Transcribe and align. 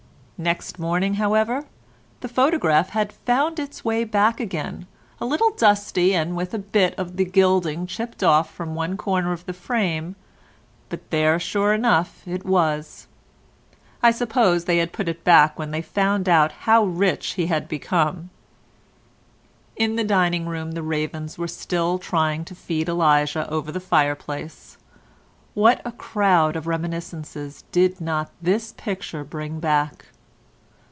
Next 0.43 0.79
morning, 0.79 1.13
however, 1.13 1.65
the 2.21 2.27
photograph 2.27 2.89
had 2.89 3.13
found 3.13 3.59
its 3.59 3.85
way 3.85 4.03
back 4.03 4.39
again, 4.39 4.87
a 5.19 5.25
little 5.27 5.51
dusty 5.51 6.15
and 6.15 6.35
with 6.35 6.55
a 6.55 6.57
bit 6.57 6.95
of 6.97 7.15
the 7.17 7.25
gilding 7.25 7.85
chipped 7.85 8.23
off 8.23 8.51
from 8.51 8.73
one 8.73 8.97
corner 8.97 9.33
of 9.33 9.45
the 9.45 9.53
frame, 9.53 10.15
but 10.89 11.07
there 11.11 11.37
sure 11.39 11.75
enough 11.75 12.23
it 12.27 12.43
was. 12.43 13.05
I 14.01 14.09
suppose 14.09 14.65
they 14.65 14.83
put 14.87 15.07
it 15.07 15.23
back 15.23 15.59
when 15.59 15.69
they 15.69 15.83
found 15.83 16.27
how 16.27 16.85
rich 16.85 17.33
he 17.33 17.45
had 17.45 17.67
become. 17.67 18.31
In 19.75 19.95
the 19.95 20.03
dining 20.03 20.47
room 20.47 20.71
the 20.71 20.81
ravens 20.81 21.37
were 21.37 21.47
still 21.47 21.99
trying 21.99 22.45
to 22.45 22.55
feed 22.55 22.89
Elijah 22.89 23.47
over 23.47 23.71
the 23.71 23.79
fireplace; 23.79 24.77
what 25.53 25.83
a 25.85 25.91
crowd 25.91 26.55
of 26.55 26.65
reminiscences 26.65 27.63
did 27.71 28.01
not 28.01 28.31
this 28.41 28.71
picture 28.75 29.23
bring 29.23 29.59
back! 29.59 30.05